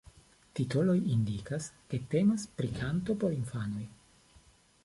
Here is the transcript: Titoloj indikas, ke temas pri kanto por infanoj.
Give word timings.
Titoloj 0.59 0.95
indikas, 1.15 1.69
ke 1.93 2.01
temas 2.15 2.49
pri 2.63 2.73
kanto 2.81 3.17
por 3.25 3.37
infanoj. 3.39 3.87